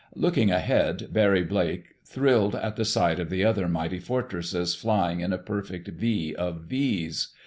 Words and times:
Looking 0.15 0.49
ahead, 0.49 1.09
Barry 1.13 1.43
Blake 1.43 1.93
thrilled 2.05 2.55
at 2.55 2.75
the 2.75 2.85
sight 2.85 3.19
of 3.19 3.29
the 3.29 3.45
other 3.45 3.67
mighty 3.67 3.99
Fortresses 3.99 4.73
flying 4.73 5.19
in 5.19 5.31
a 5.31 5.37
perfect 5.37 5.89
V 5.89 6.33
of 6.35 6.61
V's. 6.61 7.27